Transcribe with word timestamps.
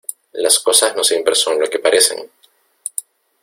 las 0.31 0.57
cosas 0.57 0.95
no 0.95 1.03
siempre 1.03 1.35
son 1.35 1.59
lo 1.61 1.69
que 1.69 1.77
parecen. 1.77 2.27